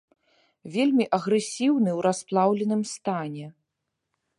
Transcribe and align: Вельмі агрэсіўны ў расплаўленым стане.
Вельмі 0.75 1.05
агрэсіўны 1.19 1.91
ў 1.97 2.09
расплаўленым 2.09 2.81
стане. 2.97 3.45